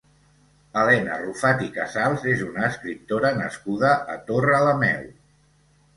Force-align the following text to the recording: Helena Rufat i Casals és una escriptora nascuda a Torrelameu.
Helena 0.79 1.17
Rufat 1.25 1.61
i 1.67 1.69
Casals 1.75 2.25
és 2.33 2.43
una 2.47 2.65
escriptora 2.71 3.33
nascuda 3.43 3.95
a 4.15 4.19
Torrelameu. 4.31 5.09